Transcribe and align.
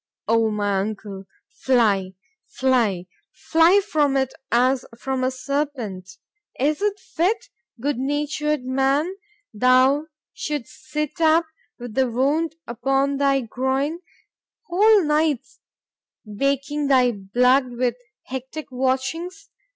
—O 0.27 0.49
my 0.49 0.79
uncle;—fly—fly,—fly 0.79 3.79
from 3.81 4.17
it 4.17 4.33
as 4.51 4.83
from 4.97 5.23
a 5.23 5.29
serpent.——Is 5.29 6.81
it 6.81 6.97
fit——goodnatured 6.99 8.63
man! 8.65 9.13
thou 9.53 10.07
should'st 10.33 10.89
sit 10.89 11.21
up, 11.21 11.45
with 11.77 11.93
the 11.93 12.09
wound 12.09 12.55
upon 12.65 13.17
thy 13.17 13.41
groin, 13.41 13.99
whole 14.65 15.03
nights 15.03 15.59
baking 16.25 16.87
thy 16.87 17.11
blood 17.11 17.69
with 17.77 17.93
hectic 18.23 18.71
watchings? 18.71 19.51